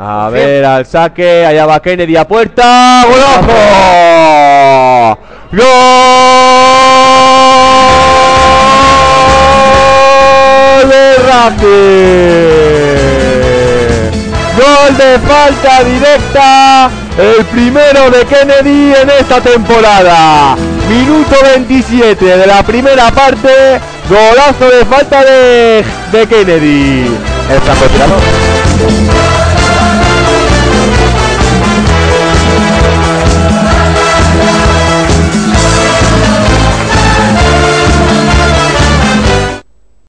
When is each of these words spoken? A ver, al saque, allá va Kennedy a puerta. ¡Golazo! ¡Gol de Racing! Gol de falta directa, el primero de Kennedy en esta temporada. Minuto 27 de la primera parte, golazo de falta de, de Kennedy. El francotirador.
A 0.00 0.30
ver, 0.30 0.64
al 0.64 0.86
saque, 0.86 1.44
allá 1.44 1.66
va 1.66 1.82
Kennedy 1.82 2.14
a 2.14 2.24
puerta. 2.24 3.04
¡Golazo! 3.04 3.48
¡Gol 5.50 5.68
de 10.88 11.16
Racing! 11.26 11.68
Gol 14.56 14.96
de 14.96 15.18
falta 15.26 15.82
directa, 15.82 16.90
el 17.18 17.44
primero 17.46 18.08
de 18.12 18.24
Kennedy 18.24 18.94
en 19.02 19.10
esta 19.10 19.40
temporada. 19.40 20.54
Minuto 20.88 21.34
27 21.56 22.24
de 22.24 22.46
la 22.46 22.62
primera 22.62 23.10
parte, 23.10 23.80
golazo 24.08 24.70
de 24.70 24.84
falta 24.84 25.24
de, 25.24 25.84
de 26.12 26.26
Kennedy. 26.28 27.06
El 27.50 27.60
francotirador. 27.62 28.20